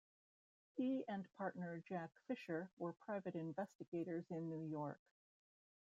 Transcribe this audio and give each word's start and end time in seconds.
He 0.73 1.05
and 1.07 1.31
partner 1.35 1.79
Jack 1.87 2.09
Fisher 2.25 2.71
were 2.79 2.93
private 2.93 3.35
investigators 3.35 4.25
in 4.31 4.49
New 4.49 4.65
York. 4.67 4.99